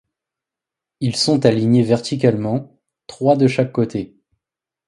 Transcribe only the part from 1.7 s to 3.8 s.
verticalement, trois de chaque